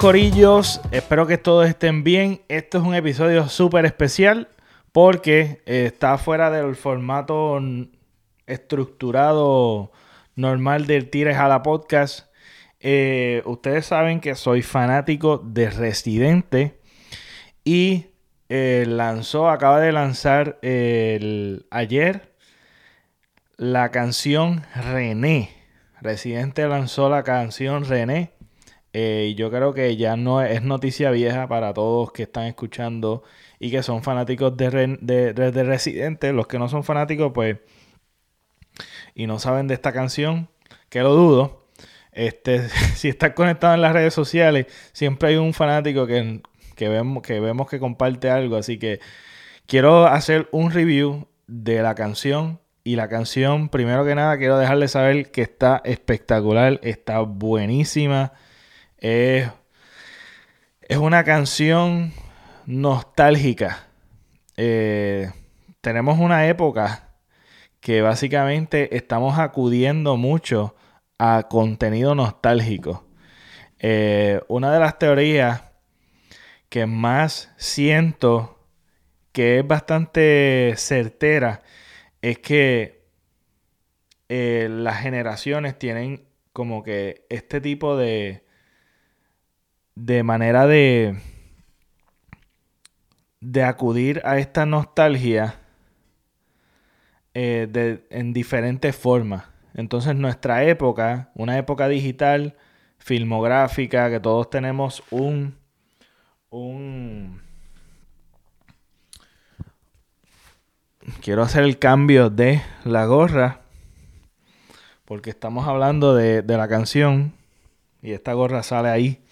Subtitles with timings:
[0.00, 2.40] Corillos, espero que todos estén bien.
[2.48, 4.48] Este es un episodio súper especial
[4.92, 7.60] porque eh, está fuera del formato
[8.46, 9.92] estructurado
[10.36, 12.30] normal del Tires a la Podcast.
[12.80, 16.80] Eh, ustedes saben que soy fanático de Residente
[17.62, 18.06] y
[18.48, 22.34] eh, lanzó, acaba de lanzar el, ayer
[23.58, 25.50] la canción René.
[26.00, 28.39] Residente lanzó la canción René
[28.92, 33.22] eh, yo creo que ya no es noticia vieja para todos que están escuchando
[33.58, 36.32] y que son fanáticos de, de, Residente.
[36.32, 37.58] Los que no son fanáticos, pues,
[39.14, 40.48] y no saben de esta canción,
[40.88, 41.68] que lo dudo.
[42.12, 46.42] Este, si estás conectado en las redes sociales, siempre hay un fanático que,
[46.74, 48.56] que, vemos, que vemos que comparte algo.
[48.56, 49.00] Así que
[49.66, 52.60] quiero hacer un review de la canción.
[52.82, 58.32] Y la canción, primero que nada, quiero dejarles saber que está espectacular, está buenísima.
[59.00, 59.50] Es,
[60.98, 62.12] una canción
[62.66, 63.86] nostálgica.
[64.58, 65.30] Eh,
[65.80, 67.08] tenemos una época
[67.80, 70.74] que básicamente estamos acudiendo mucho
[71.18, 73.06] a contenido nostálgico.
[73.78, 75.62] Eh, una de las teorías
[76.68, 78.58] que más siento
[79.32, 81.62] que es bastante certera
[82.20, 83.06] es que
[84.28, 88.44] eh, las generaciones tienen como que este tipo de,
[89.94, 91.18] de manera de,
[93.40, 95.56] de acudir a esta nostalgia
[97.34, 99.44] eh, en diferentes formas.
[99.74, 102.56] Entonces nuestra época, una época digital,
[102.98, 105.56] filmográfica, que todos tenemos un,
[106.50, 107.40] un...
[111.22, 113.60] Quiero hacer el cambio de la gorra,
[115.04, 117.32] porque estamos hablando de, de la canción
[118.02, 119.24] y esta gorra sale ahí.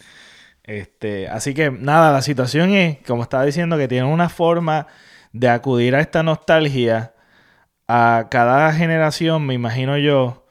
[0.69, 4.87] Este, así que nada, la situación es, como estaba diciendo, que tienen una forma
[5.33, 7.15] de acudir a esta nostalgia
[7.89, 10.47] a cada generación, me imagino yo,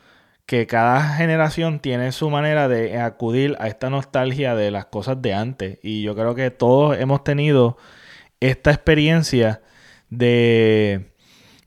[0.47, 5.35] que cada generación tiene su manera de acudir a esta nostalgia de las cosas de
[5.35, 5.77] antes.
[5.83, 7.77] Y yo creo que todos hemos tenido
[8.39, 9.61] esta experiencia
[10.09, 11.11] de,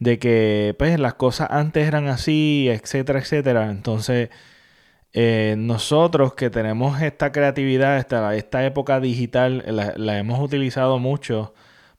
[0.01, 3.71] de que pues, las cosas antes eran así, etcétera, etcétera.
[3.71, 4.31] Entonces
[5.13, 11.53] eh, nosotros que tenemos esta creatividad, esta, esta época digital, la, hemos utilizado mucho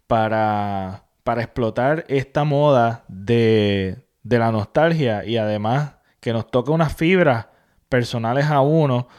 [0.07, 6.95] para, para explotar esta moda de, de, la nostalgia y además que nos toca unas
[6.95, 7.47] fibras
[7.89, 9.09] personales a uno,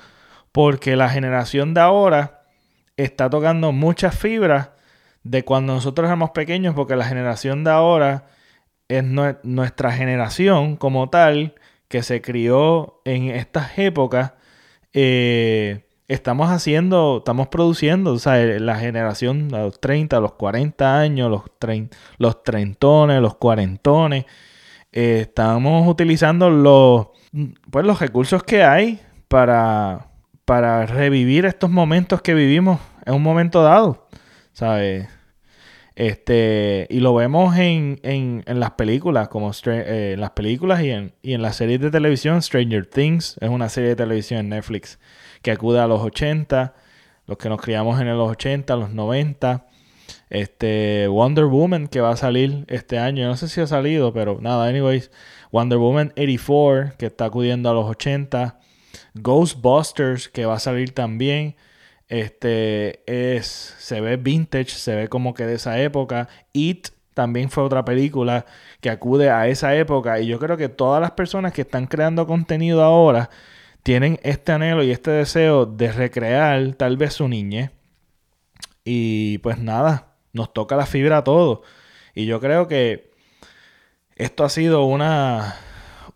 [0.53, 2.45] porque la generación de ahora
[2.97, 4.71] está tocando muchas fibras
[5.23, 8.27] de cuando nosotros éramos pequeños, porque la generación de ahora
[8.89, 11.55] es nuestra generación como tal
[11.93, 14.33] que se crió en estas épocas,
[14.95, 21.31] eh, estamos haciendo, estamos produciendo, o sea, la generación de los 30, los 40 años,
[21.31, 21.43] los,
[22.17, 24.25] los trentones, los cuarentones,
[24.91, 27.09] eh, estamos utilizando los,
[27.71, 28.99] pues, los recursos que hay
[29.29, 30.07] para,
[30.47, 34.09] para revivir estos momentos que vivimos en un momento dado,
[34.55, 35.11] ¿sabes?
[35.95, 40.91] Este, y lo vemos en, en, en las películas, como eh, en las películas y
[40.91, 42.41] en, y en las series de televisión.
[42.41, 44.99] Stranger Things es una serie de televisión en Netflix
[45.43, 46.75] que acude a los 80,
[47.27, 49.67] los que nos criamos en los 80, los 90.
[50.31, 54.39] Este, Wonder Woman que va a salir este año, no sé si ha salido, pero
[54.41, 55.11] nada, anyways.
[55.51, 58.59] Wonder Woman 84 que está acudiendo a los 80.
[59.15, 61.55] Ghostbusters que va a salir también.
[62.13, 63.47] Este es,
[63.79, 66.29] se ve vintage, se ve como que de esa época.
[66.53, 68.45] It también fue otra película
[68.83, 70.21] que acude a esa época.
[70.21, 73.31] Y yo creo que todas las personas que están creando contenido ahora
[73.83, 77.71] tienen este anhelo y este deseo de recrear tal vez su niñez.
[78.85, 81.61] Y pues nada, nos toca la fibra a todos.
[82.15, 83.11] Y yo creo que
[84.17, 85.57] esto ha sido una,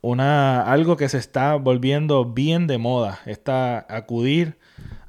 [0.02, 3.20] una algo que se está volviendo bien de moda.
[3.24, 4.58] Está acudir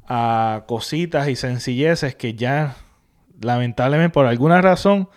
[0.08, 2.76] a cositas y sencilleces que ya
[3.42, 5.10] lamentablemente por alguna razón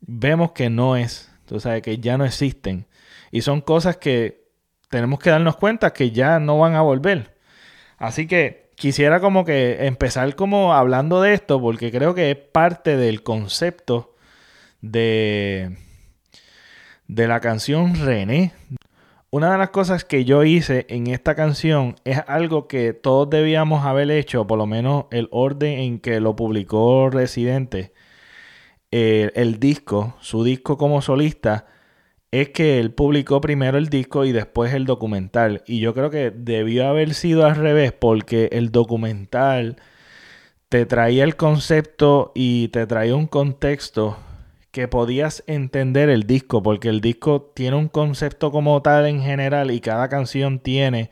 [0.00, 2.86] vemos que no es, tú sabes, que ya no existen.
[3.30, 4.46] Y son cosas que
[4.88, 7.36] tenemos que darnos cuenta que ya no van a volver.
[7.98, 12.96] Así que quisiera como que empezar como hablando de esto porque creo que es parte
[12.96, 14.14] del concepto
[14.80, 15.76] de
[17.08, 18.52] de la canción René
[19.36, 23.84] una de las cosas que yo hice en esta canción es algo que todos debíamos
[23.84, 27.92] haber hecho, por lo menos el orden en que lo publicó Residente,
[28.90, 31.66] el disco, su disco como solista,
[32.30, 35.62] es que él publicó primero el disco y después el documental.
[35.66, 39.76] Y yo creo que debió haber sido al revés porque el documental
[40.70, 44.16] te traía el concepto y te traía un contexto
[44.76, 49.70] que podías entender el disco, porque el disco tiene un concepto como tal en general
[49.70, 51.08] y cada canción tiene,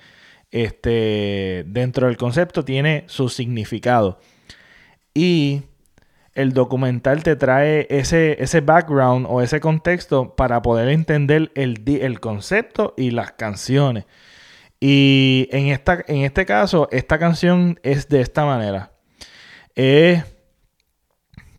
[0.50, 4.20] este, dentro del concepto tiene su significado.
[5.14, 5.62] Y
[6.34, 12.20] el documental te trae ese, ese background o ese contexto para poder entender el, el
[12.20, 14.04] concepto y las canciones.
[14.78, 18.92] Y en, esta, en este caso, esta canción es de esta manera.
[19.74, 20.22] Es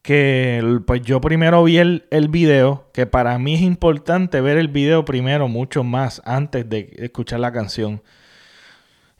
[0.06, 4.68] que pues yo primero vi el, el, video, que para mí es importante ver el
[4.68, 8.04] video primero mucho más antes de escuchar la canción.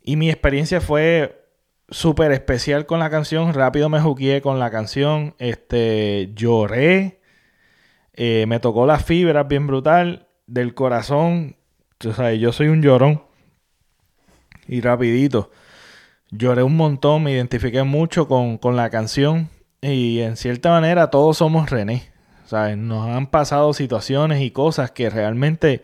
[0.04, 1.44] Y mi experiencia fue
[1.90, 7.20] súper especial con la canción, rápido me jugué con la canción, este, lloré,
[8.14, 11.56] eh, me tocó las fibras bien brutal del corazón,
[12.08, 13.24] o sea, yo soy un llorón
[14.68, 15.50] y rapidito.
[16.30, 19.50] Lloré un montón, me identifiqué mucho con, con la canción
[19.94, 22.16] y en cierta manera todos somos René.
[22.46, 22.78] ¿sabes?
[22.78, 25.84] Nos han pasado situaciones y cosas que realmente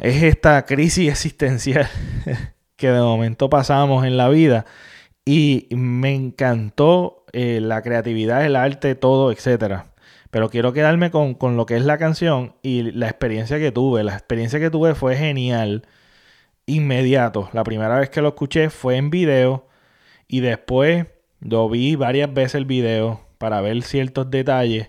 [0.00, 1.88] es esta crisis existencial
[2.76, 4.64] que de momento pasamos en la vida.
[5.24, 9.84] Y me encantó eh, la creatividad, el arte, todo, etc.
[10.30, 14.02] Pero quiero quedarme con, con lo que es la canción y la experiencia que tuve.
[14.02, 15.86] La experiencia que tuve fue genial,
[16.66, 17.50] inmediato.
[17.52, 19.68] La primera vez que lo escuché fue en video
[20.26, 21.06] y después
[21.42, 24.86] lo vi varias veces el video para ver ciertos detalles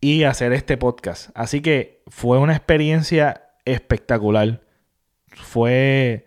[0.00, 1.30] y hacer este podcast.
[1.34, 4.62] Así que fue una experiencia espectacular.
[5.28, 6.26] Fue,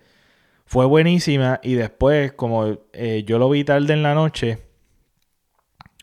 [0.65, 4.59] fue buenísima y después, como eh, yo lo vi tarde en la noche,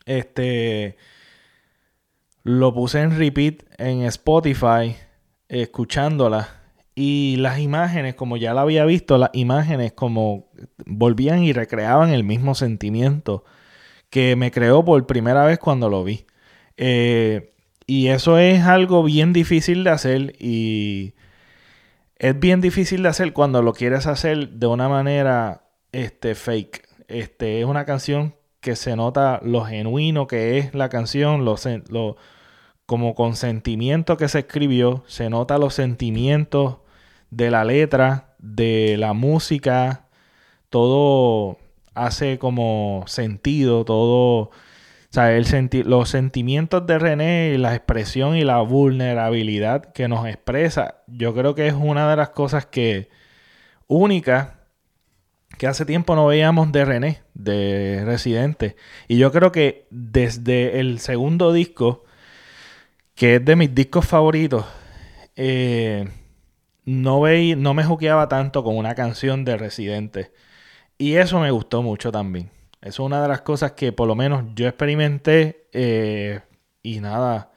[0.05, 0.97] este
[2.43, 4.95] lo puse en repeat en Spotify,
[5.47, 6.60] escuchándola
[6.95, 10.49] y las imágenes, como ya la había visto, las imágenes como
[10.85, 13.43] volvían y recreaban el mismo sentimiento
[14.09, 16.25] que me creó por primera vez cuando lo vi.
[16.77, 17.53] Eh,
[17.87, 21.13] y eso es algo bien difícil de hacer y
[22.17, 26.87] es bien difícil de hacer cuando lo quieres hacer de una manera este, fake.
[27.07, 31.57] Este, es una canción que se nota lo genuino que es la canción, lo,
[32.85, 36.77] como con sentimiento que se escribió, se nota los sentimientos
[37.31, 40.05] de la letra, de la música,
[40.69, 41.57] todo
[41.95, 44.51] hace como sentido, todo, o
[45.09, 45.45] sea, el
[45.85, 51.67] los sentimientos de René, la expresión y la vulnerabilidad que nos expresa, yo creo que
[51.67, 53.09] es una de las cosas que
[53.87, 54.61] única
[55.57, 58.75] que hace tiempo no veíamos de René, de Residente.
[59.07, 62.03] Y yo creo que desde el segundo disco,
[63.15, 64.65] que es de mis discos favoritos,
[65.35, 66.09] eh,
[66.85, 70.31] no, veí, no me juqueaba tanto con una canción de Residente.
[70.97, 72.51] Y eso me gustó mucho también.
[72.81, 76.41] Eso es una de las cosas que por lo menos yo experimenté eh,
[76.83, 77.51] y nada,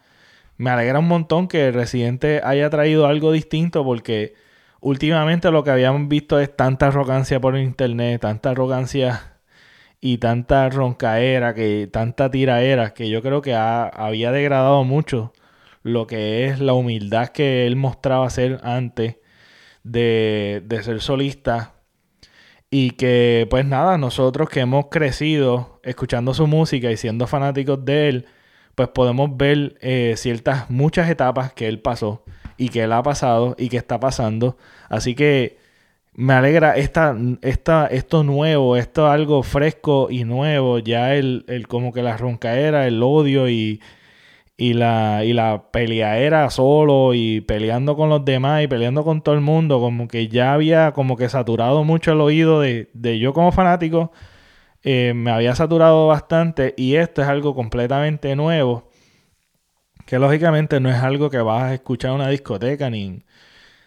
[0.57, 4.35] me alegra un montón que Residente haya traído algo distinto porque
[4.81, 9.39] últimamente lo que habíamos visto es tanta arrogancia por internet, tanta arrogancia
[10.01, 15.33] y tanta roncaera, que, tanta tiraera, que yo creo que había degradado mucho
[15.85, 19.19] lo que es la humildad que él mostraba ser antes
[19.85, 21.75] de, de ser solista.
[22.71, 28.09] Y que, pues nada, nosotros que hemos crecido escuchando su música y siendo fanáticos de
[28.09, 28.27] él,
[28.75, 32.25] pues podemos ver eh, ciertas, muchas etapas que él pasó
[32.57, 34.57] y que él ha pasado y que está pasando.
[34.89, 35.59] Así que
[36.15, 41.93] me alegra esta, esta, esto nuevo, esto algo fresco y nuevo, ya el, el como
[41.93, 43.81] que la roncaera, el odio y,
[44.57, 49.35] y la, y la peleadera solo y peleando con los demás y peleando con todo
[49.35, 53.53] el mundo, como que ya había como que saturado mucho el oído de, yo como
[53.53, 54.13] fanático,
[54.83, 58.91] eh, me había saturado bastante y esto es algo completamente nuevo,
[60.07, 63.25] que lógicamente no es algo que vas a escuchar en una discoteca ni,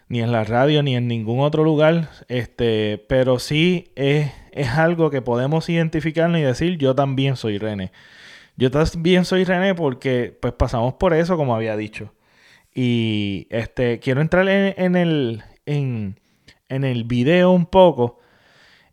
[0.10, 5.10] ni en la radio ni en ningún otro lugar, este, pero sí es, es algo
[5.12, 7.92] que podemos identificarnos y decir yo también soy René.
[8.58, 12.14] Yo también soy René porque pues pasamos por eso, como había dicho.
[12.74, 16.16] Y este, quiero entrar en, el, en,
[16.70, 18.20] el video un poco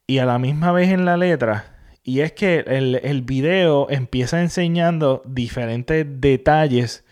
[0.06, 1.76] y a la misma vez en la letra.
[2.02, 7.04] Y es que el, el video empieza enseñando diferentes detalles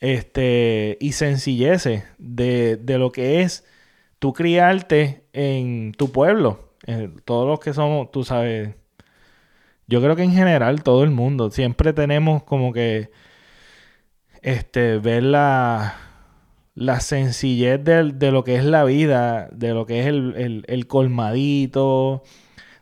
[0.00, 3.64] este, y sencilleces de, de lo que es
[4.18, 6.72] tu criarte en tu pueblo.
[6.86, 8.74] Eh, todos los que somos, tú sabes,
[9.86, 13.10] yo creo que en general todo el mundo siempre tenemos como que
[14.42, 15.94] este ver la,
[16.76, 22.22] la sencillez de, lo que es la vida, de lo que es el, colmadito,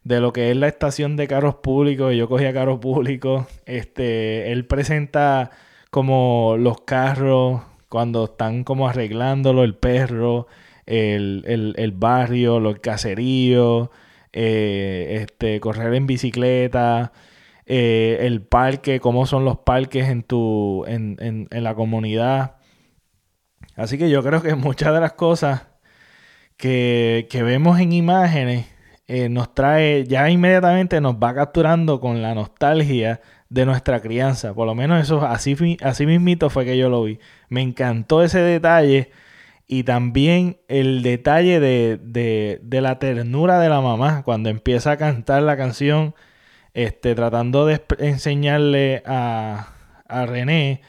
[0.02, 2.14] de lo que es la estación de carros públicos.
[2.14, 3.46] Yo cogía carros públicos.
[3.66, 5.50] Este, él presenta
[5.90, 10.48] como los carros cuando están como arreglándolo, el perro,
[10.86, 13.90] el, barrio, los caseríos,
[14.34, 17.12] eh, este, correr en bicicleta.
[17.66, 22.56] Eh, el parque, cómo son los parques en tu, en, en, la comunidad.
[23.76, 25.68] Así que yo creo que muchas de las cosas
[26.56, 28.66] que, vemos en imágenes
[29.06, 34.52] eh, nos trae, ya inmediatamente nos va capturando con la nostalgia de nuestra crianza.
[34.54, 37.20] Por lo menos eso así, así mismito fue que yo lo vi.
[37.48, 39.10] Me encantó ese detalle
[39.66, 45.56] y también el detalle de, la ternura de la mamá cuando empieza a cantar la
[45.56, 46.14] canción,
[46.74, 49.68] este, tratando de enseñarle a,
[50.06, 50.82] a René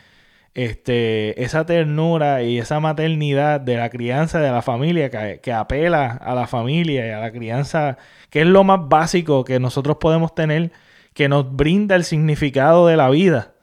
[0.56, 6.34] este, esa ternura y esa maternidad de la crianza de la familia que, apela a
[6.34, 7.98] la familia y a la crianza,
[8.30, 10.72] que es lo más básico que nosotros podemos tener,
[11.14, 13.54] que nos brinda el significado de la vida.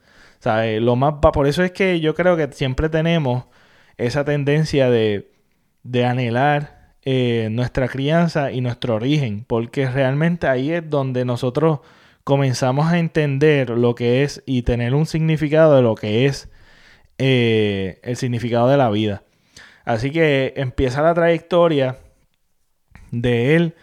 [0.81, 3.45] Lo más, por eso es que yo creo que siempre tenemos
[3.97, 5.29] esa tendencia de,
[6.05, 11.79] anhelar eh, nuestra crianza y nuestro origen, porque realmente ahí es donde nosotros
[12.23, 16.49] comenzamos a entender lo que es y tener un significado de lo que es
[17.17, 19.23] eh, el significado de la vida.
[19.85, 21.97] Así que empieza la trayectoria
[23.11, 23.75] de él,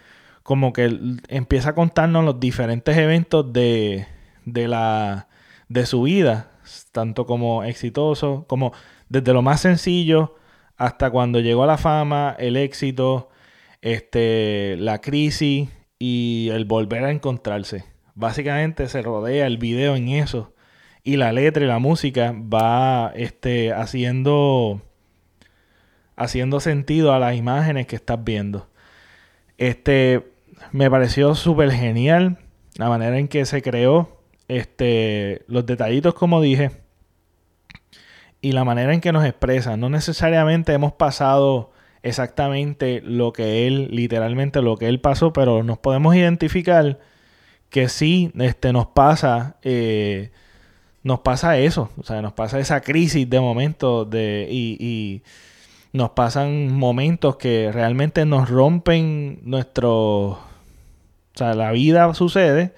[0.43, 4.07] como que empieza a contarnos los diferentes eventos de,
[4.45, 5.27] de, la,
[5.69, 6.51] de su vida,
[6.91, 8.73] tanto como exitoso, como
[9.11, 10.35] desde lo más sencillo
[10.77, 13.29] hasta cuando llegó a la fama, el éxito,
[13.81, 17.83] este, la crisis y el volver a encontrarse.
[18.15, 20.53] Básicamente se rodea el video en eso
[21.03, 24.81] y la letra y la música va este, haciendo,
[26.15, 28.69] haciendo sentido a las imágenes que estás viendo.
[29.57, 30.31] Este,
[30.71, 32.39] me pareció súper genial
[32.77, 36.80] la manera en que se creó, este, los detallitos como dije,
[38.41, 39.77] y la manera en que nos expresa.
[39.77, 41.71] No necesariamente hemos pasado
[42.03, 46.99] exactamente lo que él, literalmente lo que él pasó, pero nos podemos identificar
[47.69, 50.31] que sí este, nos pasa eh,
[51.03, 55.23] nos pasa eso, o sea, nos pasa esa crisis de momentos de, y,
[55.93, 59.91] nos pasan momentos que realmente nos rompen nuestro,
[60.29, 60.39] o
[61.33, 62.73] sea, la vida sucede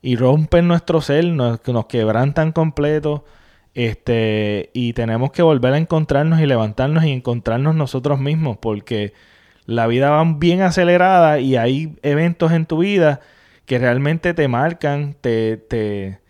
[0.00, 3.26] y rompen nuestro ser, nos, nos quebrantan completo,
[3.74, 9.12] este, y tenemos que volver a encontrarnos y levantarnos y encontrarnos nosotros mismos, porque
[9.66, 13.20] la vida va bien acelerada y hay eventos en tu vida
[13.66, 16.24] que realmente te marcan, te, te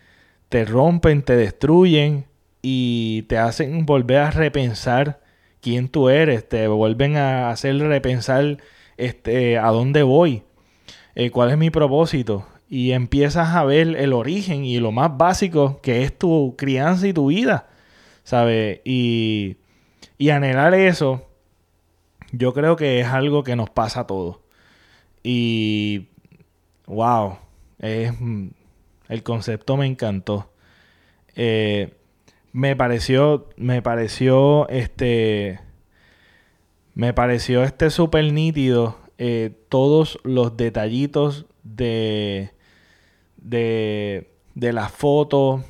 [0.49, 2.25] te rompen, te destruyen
[2.61, 5.21] y te hacen volver a repensar
[5.61, 8.59] quién tú eres, te vuelven a hacer repensar
[8.97, 10.43] este, a dónde voy,
[11.15, 12.47] eh, cuál es mi propósito.
[12.69, 17.13] Y empiezas a ver el origen y lo más básico que es tu crianza y
[17.13, 17.67] tu vida,
[18.23, 18.81] ¿sabes?
[18.83, 19.57] Y,
[20.31, 21.27] anhelar eso,
[22.31, 24.37] yo creo que es algo que nos pasa a todos.
[25.23, 26.07] Y,
[26.87, 27.37] wow,
[27.79, 28.13] es
[29.09, 30.49] el concepto me encantó.
[31.35, 31.93] Eh,
[32.51, 35.59] me pareció, me pareció, este,
[36.93, 42.51] me pareció este súper nítido eh, todos los detallitos de,
[43.45, 45.63] de, de la foto.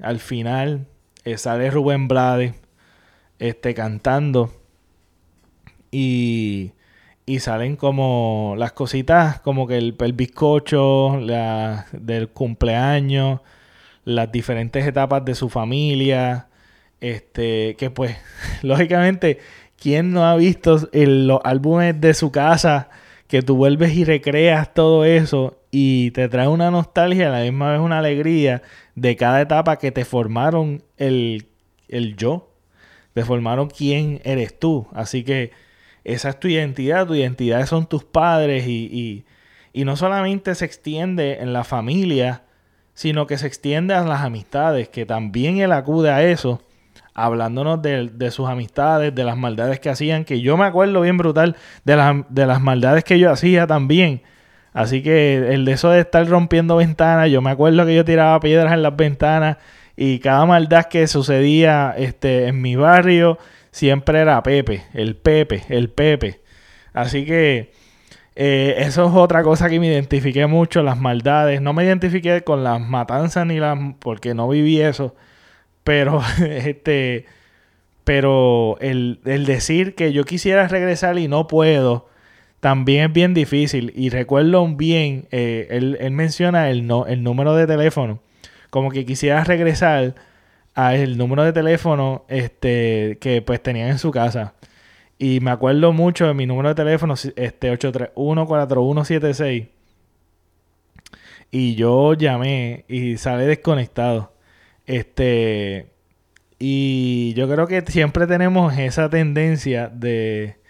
[0.00, 0.86] Al final
[1.24, 2.54] eh, sale Rubén Blades
[3.38, 4.52] este, cantando
[5.90, 6.72] y
[7.26, 13.40] y salen como las cositas, como que el, el bizcocho la, del cumpleaños,
[14.04, 16.48] las diferentes etapas de su familia,
[17.00, 18.16] este, que pues,
[18.62, 19.38] lógicamente,
[19.80, 22.90] ¿quién no ha visto los álbumes de su casa?
[23.26, 27.72] Que tú vuelves y recreas todo eso y te trae una nostalgia, a la misma
[27.72, 28.62] vez una alegría
[28.94, 31.48] de cada etapa que te formaron el,
[31.88, 32.54] el yo,
[33.12, 34.86] te formaron quién eres tú.
[34.94, 35.50] Así que
[36.04, 39.24] esa es tu identidad, tu identidad son tus padres y,
[39.74, 42.44] no solamente se extiende en la familia,
[42.92, 46.62] sino que se extiende a las amistades, que también él acude a eso,
[47.14, 51.56] hablándonos de, sus amistades, de las maldades que hacían, que yo me acuerdo bien brutal
[51.84, 54.22] de, de las maldades que yo hacía también.
[54.74, 58.38] Así que el de eso de estar rompiendo ventanas, yo me acuerdo que yo tiraba
[58.40, 59.56] piedras en las ventanas
[59.96, 63.38] y cada maldad que sucedía este, en mi barrio,
[63.70, 66.40] siempre era Pepe, el Pepe, el Pepe.
[66.92, 67.72] Así que
[68.36, 71.60] eh, eso es otra cosa que me identifiqué mucho, las maldades.
[71.60, 73.78] No me identifiqué con las matanzas ni las...
[74.00, 75.14] porque no viví eso.
[75.84, 77.26] Pero este...
[78.04, 82.06] Pero el, decir que yo quisiera regresar y no puedo,
[82.64, 83.92] también es bien difícil.
[83.94, 88.20] Y recuerdo bien, eh, él, menciona el, no, el número de teléfono.
[88.70, 90.14] Como que quisiera regresar
[90.74, 94.54] al número de teléfono este, que pues tenían en su casa.
[95.18, 99.68] Y me acuerdo mucho de mi número de teléfono, este 831-4176.
[101.50, 104.32] Y yo llamé y sale desconectado.
[104.86, 105.92] Este.
[106.58, 110.63] Y yo creo que siempre tenemos esa tendencia de.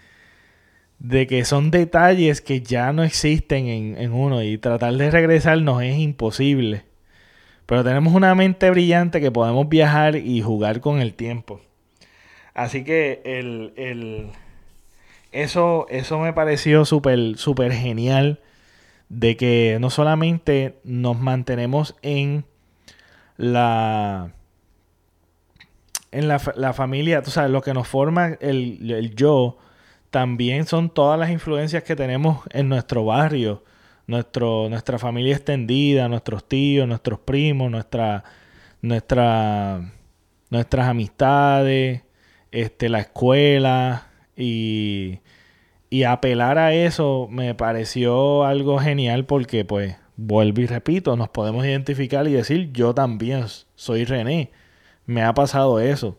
[1.05, 4.43] De que son detalles que ya no existen en, en uno.
[4.43, 6.85] Y tratar de regresar nos es imposible.
[7.67, 11.61] Pero tenemos una mente brillante que podemos viajar y jugar con el tiempo.
[12.55, 14.31] Así que el,
[15.31, 18.41] eso, eso me pareció súper super genial.
[19.11, 22.47] De que no solamente nos mantenemos en
[23.37, 24.33] la.
[26.13, 26.39] En la,
[26.73, 29.59] familia, tú sabes, lo que nos forma el, el yo,
[30.15, 33.65] también son todas las influencias que tenemos en nuestro barrio,
[34.07, 38.23] nuestro, nuestra familia extendida, nuestros tíos, nuestros primos, nuestra,
[38.81, 39.93] nuestra,
[40.51, 42.03] nuestras amistades,
[42.53, 44.07] este, la escuela
[44.37, 45.19] y,
[45.91, 51.65] y apelar a eso me pareció algo genial porque pues vuelvo y repito, nos podemos
[51.65, 54.53] identificar y decir yo también soy René,
[55.07, 56.17] me ha pasado eso.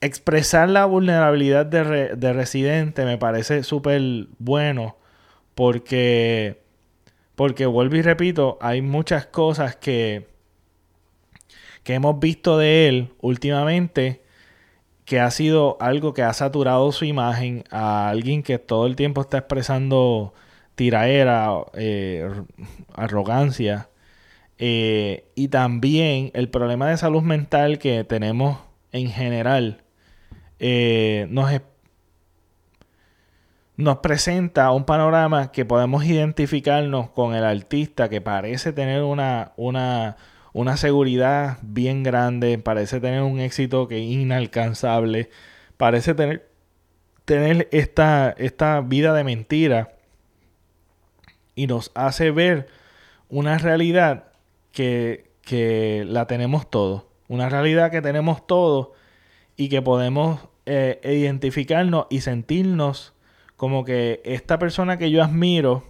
[0.00, 4.00] Expresar la vulnerabilidad de, de residente me parece súper
[4.38, 4.96] bueno
[5.54, 6.60] porque
[7.40, 10.26] porque vuelvo y repito, hay muchas cosas que,
[11.82, 14.20] que hemos visto de él últimamente
[15.06, 19.22] que ha sido algo que ha saturado su imagen a alguien que todo el tiempo
[19.22, 20.34] está expresando
[20.74, 22.30] tiraera, eh,
[22.94, 23.88] arrogancia.
[24.58, 28.58] Eh, y también el problema de salud mental que tenemos
[28.92, 29.82] en general
[30.60, 31.50] eh, nos,
[33.76, 40.18] nos presenta un panorama que podemos identificarnos con el artista que parece tener una, una,
[40.52, 45.30] una seguridad bien grande, parece tener un éxito que es inalcanzable,
[45.78, 46.50] parece tener,
[47.24, 49.92] tener esta, esta vida de mentira
[51.54, 52.68] y nos hace ver
[53.30, 54.24] una realidad
[54.72, 58.88] que, que la tenemos todos, una realidad que tenemos todos
[59.56, 63.12] y que podemos eh, identificarnos y sentirnos
[63.56, 65.82] como que esta persona que yo admiro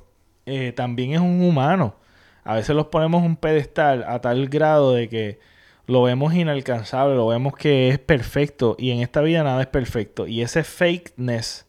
[0.47, 1.97] eh, también es un humano.
[2.45, 5.39] A veces los ponemos un pedestal a tal grado de que
[5.87, 10.27] lo vemos inalcanzable, lo vemos que es perfecto y en esta vida nada es perfecto.
[10.27, 11.67] Y ese fakeness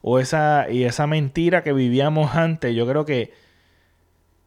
[0.00, 3.32] o esa, y esa mentira que vivíamos antes, yo creo que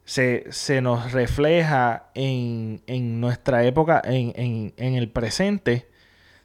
[0.06, 5.88] se, nos refleja en, en nuestra época, en, en, en el presente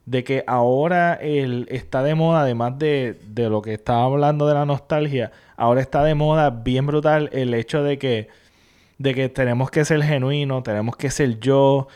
[0.07, 4.55] de que ahora el, está de moda, además de, de, lo que estaba hablando de
[4.55, 8.29] la nostalgia, ahora está de moda bien brutal el hecho de que,
[8.99, 11.89] de que tenemos que ser genuinos, tenemos que ser yo,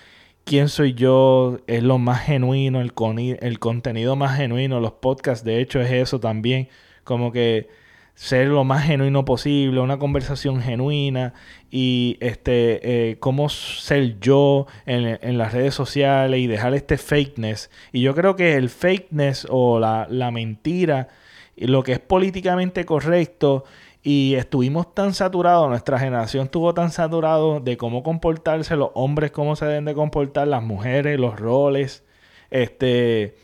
[0.44, 2.92] quién soy yo, es lo más genuino, el,
[3.40, 6.68] el contenido más genuino, los podcasts de hecho es eso también,
[7.04, 7.68] como que
[8.16, 11.35] ser lo más genuino posible, una conversación genuina
[11.70, 17.70] y este eh, cómo ser yo en, en, las redes sociales y dejar este fakeness.
[17.92, 21.09] Y yo creo que el fakeness o la, la mentira
[21.57, 23.64] lo que es políticamente correcto
[24.02, 29.57] y estuvimos tan saturados, nuestra generación estuvo tan saturado de cómo comportarse los hombres, cómo
[29.57, 32.05] se deben de comportar las mujeres, los roles,
[32.50, 33.37] este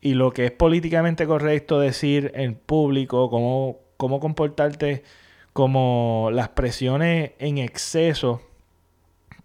[0.00, 5.02] y lo que es políticamente correcto decir en público, cómo cómo comportarte,
[5.54, 8.42] como las presiones en exceso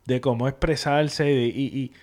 [0.03, 1.93] de cómo expresarse y,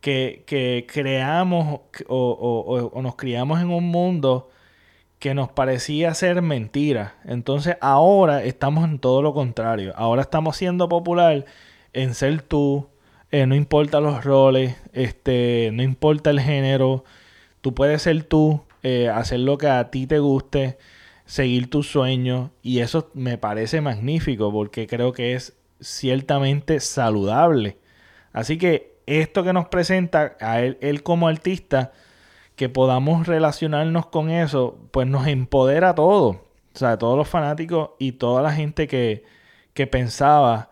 [0.00, 4.48] que, creamos o, nos criamos en un mundo
[5.18, 7.16] que nos parecía ser mentira.
[7.26, 9.92] Entonces ahora estamos en todo lo contrario.
[9.94, 11.44] Ahora estamos siendo popular
[11.92, 12.88] en ser tú.
[13.30, 17.04] Eh, no importa los roles, este, no importa el género.
[17.60, 20.78] Tú puedes ser tú, eh, hacer lo que a ti te guste
[21.26, 27.78] seguir tus sueños y eso me parece magnífico porque creo que es ciertamente saludable.
[28.32, 31.92] Así que esto que nos presenta a él, como artista,
[32.54, 36.36] que podamos relacionarnos con eso, pues nos empodera a todos.
[36.36, 39.24] O sea, a todos los fanáticos y toda la gente que,
[39.74, 40.70] que pensaba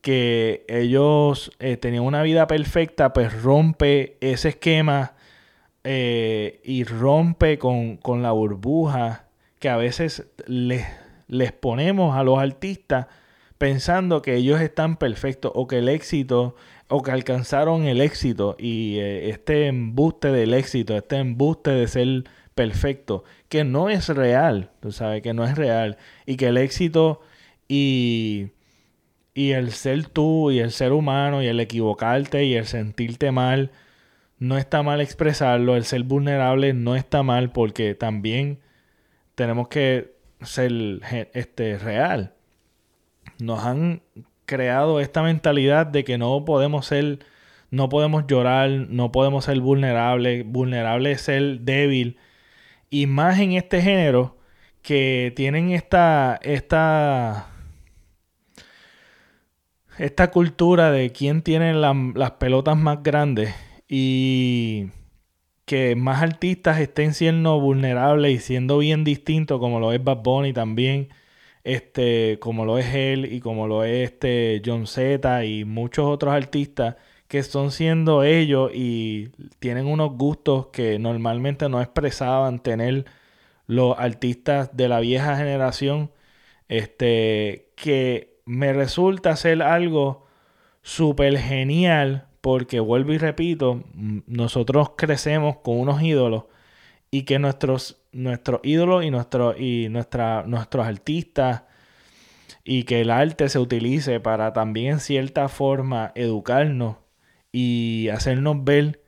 [0.00, 5.14] que ellos eh, tenían una vida perfecta, pues rompe ese esquema
[5.84, 9.27] eh, y rompe con, con la burbuja
[9.58, 10.86] que a veces les,
[11.26, 13.06] les ponemos a los artistas
[13.58, 16.54] pensando que ellos están perfectos o que el éxito
[16.88, 22.24] o que alcanzaron el éxito y eh, este embuste del éxito, este embuste de ser
[22.54, 27.20] perfecto, que no es real, tú sabes, que no es real y que el éxito
[27.68, 28.48] y,
[29.34, 33.70] y el ser tú y el ser humano y el equivocarte y el sentirte mal,
[34.38, 38.60] no está mal expresarlo, el ser vulnerable no está mal porque también
[39.38, 40.72] tenemos que ser
[41.32, 42.34] este, real.
[43.38, 44.02] Nos han
[44.46, 47.20] creado esta mentalidad de que no podemos ser,
[47.70, 52.18] no podemos llorar, no podemos ser vulnerables, vulnerable es ser débil.
[52.90, 54.36] Y más en este género
[54.82, 57.46] que tienen esta, esta,
[59.98, 63.54] esta cultura de quién tiene las pelotas más grandes
[63.88, 64.88] y
[65.68, 70.52] que más artistas estén siendo vulnerables y siendo bien distintos, como lo es Bad Bunny
[70.54, 71.10] también,
[71.64, 76.34] este, como lo es él y como lo es este John Z y muchos otros
[76.34, 76.96] artistas
[77.28, 83.04] que son siendo ellos y tienen unos gustos que normalmente no expresaban tener
[83.66, 86.12] los artistas de la vieja generación,
[86.68, 90.26] este, que me resulta ser algo
[90.82, 93.84] súper genial porque vuelvo y repito,
[94.26, 96.44] nosotros crecemos con unos ídolos
[97.10, 101.64] y que nuestros, nuestros ídolos y, nuestro, y nuestra, nuestros artistas
[102.64, 106.96] y que el arte se utilice para también en cierta forma educarnos
[107.52, 109.02] y hacernos ver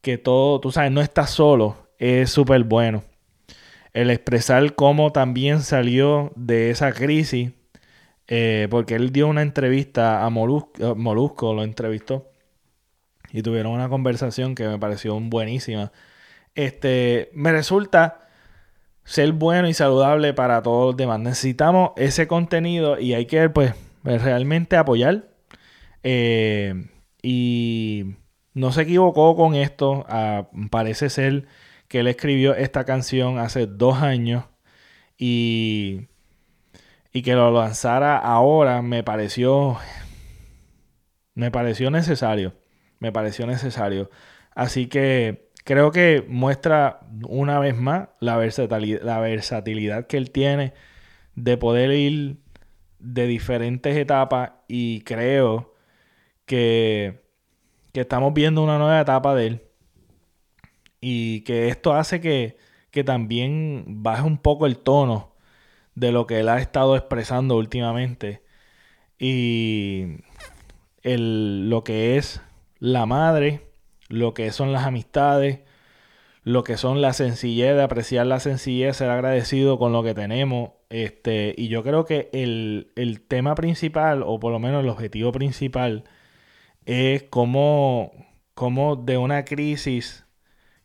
[0.00, 3.02] que todo, tú sabes, no estás solo, es súper bueno.
[3.92, 7.50] El expresar cómo también salió de esa crisis,
[8.28, 12.30] eh, porque él dio una entrevista a Molusco, Molusco lo entrevistó,
[13.32, 15.92] y tuvieron una conversación que me pareció buenísima.
[16.54, 18.28] Este, me resulta
[19.04, 21.20] ser bueno y saludable para todos los demás.
[21.20, 25.28] Necesitamos ese contenido y hay que pues realmente apoyar.
[26.02, 26.88] Eh,
[27.22, 28.16] y
[28.54, 30.04] no se equivocó con esto.
[30.08, 31.46] Ah, parece ser
[31.88, 34.44] que él escribió esta canción hace dos años
[35.16, 36.08] y,
[37.12, 39.78] y que lo lanzara ahora me pareció
[41.34, 42.52] me pareció necesario
[43.00, 44.10] me pareció necesario.
[44.54, 50.74] Así que creo que muestra una vez más la versatilidad, la versatilidad que él tiene
[51.34, 52.38] de poder ir
[52.98, 55.74] de diferentes etapas y creo
[56.46, 57.22] que,
[57.92, 59.62] que estamos viendo una nueva etapa de él
[61.00, 62.56] y que esto hace que,
[62.90, 65.34] que también baje un poco el tono
[65.94, 68.42] de lo que él ha estado expresando últimamente
[69.18, 70.18] y
[71.02, 72.40] el, lo que es
[72.80, 73.70] la madre,
[74.08, 75.60] lo que son las amistades,
[76.44, 80.70] lo que son la sencillez, de apreciar la sencillez, ser agradecido con lo que tenemos.
[80.90, 85.32] Este, y yo creo que el, el tema principal, o por lo menos el objetivo
[85.32, 86.04] principal,
[86.86, 88.12] es cómo,
[88.54, 90.24] cómo de una crisis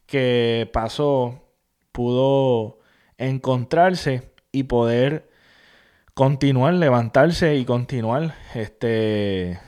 [0.06, 1.44] que pasó
[1.94, 2.80] pudo
[3.18, 5.30] encontrarse y poder
[6.14, 9.60] continuar, levantarse y continuar este,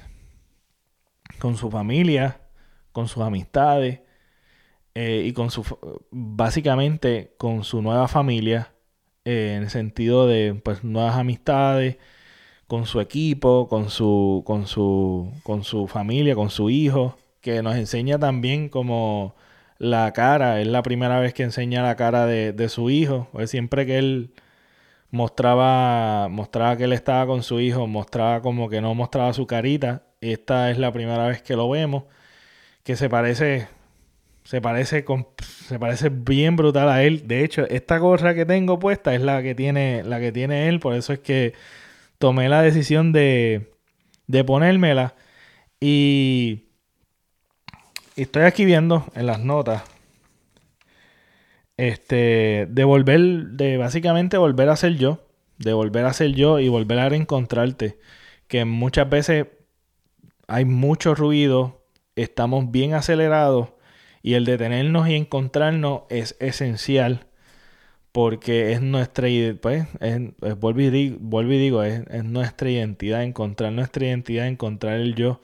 [1.46, 2.42] con su familia,
[2.92, 4.00] con sus amistades
[4.96, 5.64] eh, y con su,
[6.10, 8.74] básicamente con su nueva familia,
[9.26, 11.98] eh, en el sentido de pues nuevas amistades,
[12.66, 17.76] con su equipo, con su, con su, con su familia, con su hijo, que nos
[17.76, 19.36] enseña también como
[19.78, 23.52] la cara, es la primera vez que enseña la cara de, de su hijo, pues
[23.52, 24.34] siempre que él
[25.12, 30.04] mostraba, mostraba que él estaba con su hijo, mostraba como que no mostraba su carita,
[30.34, 32.04] esta es la primera vez que lo vemos.
[32.84, 33.68] Que se parece.
[34.44, 37.28] Se parece, con, se parece bien brutal a él.
[37.28, 40.80] De hecho, esta gorra que tengo puesta es la que tiene, la que tiene él.
[40.80, 41.54] Por eso es que
[42.20, 43.72] tomé la decisión de,
[44.28, 45.16] de ponérmela.
[45.80, 46.66] Y
[48.16, 49.84] estoy aquí viendo en las notas.
[51.78, 56.70] Este, de volver, de básicamente volver a ser yo, de volver a ser yo y
[56.70, 57.98] volver a reencontrarte.
[58.48, 59.48] Que muchas veces
[60.48, 63.70] hay mucho ruido, estamos bien acelerados
[64.22, 67.28] y el detenernos y encontrarnos es esencial
[68.16, 69.28] porque es nuestra
[69.62, 69.88] pues,
[70.58, 70.90] vuelvo, y
[71.60, 75.42] digo, es, nuestra identidad, encontrar nuestra identidad, encontrar el yo,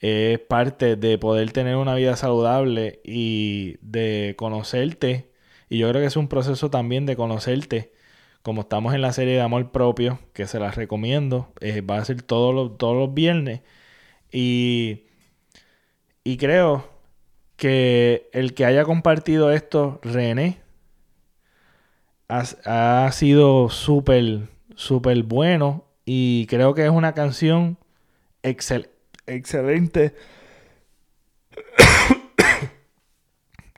[0.00, 5.30] es parte de poder tener una vida saludable y de conocerte.
[5.70, 7.92] Y yo creo que es un proceso también de conocerte.
[8.42, 12.04] Como estamos en la serie de amor propio, que se las recomiendo, eh, va a
[12.04, 13.62] ser todos los, todos los viernes.
[14.32, 15.04] Y,
[16.24, 16.90] y creo
[17.56, 20.60] que el que haya compartido esto, René,
[22.28, 27.78] ha, sido súper, súper bueno y creo que es una canción
[28.42, 28.90] excelente.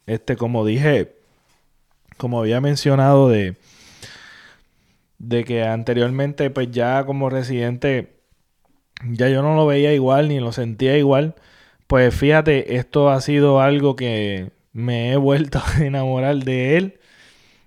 [0.07, 1.17] este, como dije,
[2.17, 3.57] como había mencionado de,
[5.19, 8.14] de que anteriormente, pues ya como residente,
[9.11, 11.35] ya yo no lo veía igual ni lo sentía igual.
[11.87, 17.01] Pues fíjate, esto ha sido algo que me he vuelto a enamorar de él,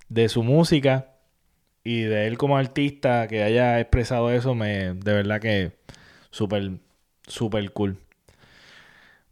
[0.09, 1.07] de su música
[1.83, 5.73] y de él como artista que haya expresado eso, me, de verdad que
[6.31, 6.71] súper,
[7.27, 7.97] súper cool.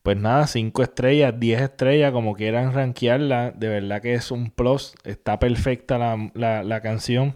[0.03, 4.93] Pues nada, 5 estrellas, 10 estrellas, como quieran rankearla, de verdad que es un plus,
[5.03, 7.35] está perfecta la, la canción.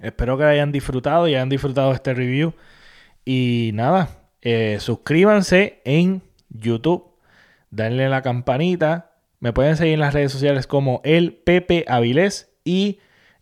[0.00, 2.52] Espero que hayan disfrutado y hayan disfrutado este review.
[3.26, 4.08] Y nada,
[4.40, 7.04] eh, suscríbanse en YouTube,
[7.70, 9.10] denle la campanita.
[9.40, 13.00] Me pueden seguir en las redes sociales como el Pepe Avilés y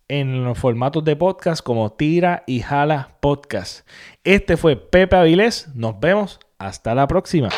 [0.08, 3.86] en los formatos de podcast como Tira y Jala Podcast.
[4.24, 5.68] Este fue Pepe Avilés.
[5.74, 6.40] Nos vemos.
[6.58, 7.50] Hasta la próxima.